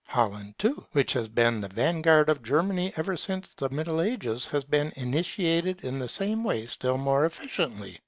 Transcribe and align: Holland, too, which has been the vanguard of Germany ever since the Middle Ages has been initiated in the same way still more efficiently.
Holland, 0.07 0.55
too, 0.57 0.87
which 0.93 1.13
has 1.13 1.29
been 1.29 1.61
the 1.61 1.67
vanguard 1.67 2.27
of 2.27 2.41
Germany 2.41 2.91
ever 2.95 3.15
since 3.15 3.53
the 3.53 3.69
Middle 3.69 4.01
Ages 4.01 4.47
has 4.47 4.63
been 4.63 4.91
initiated 4.95 5.83
in 5.83 5.99
the 5.99 6.09
same 6.09 6.43
way 6.43 6.65
still 6.65 6.97
more 6.97 7.23
efficiently. 7.23 7.99